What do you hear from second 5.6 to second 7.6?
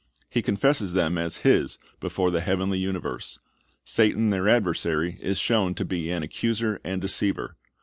to be an accuser and deceiver.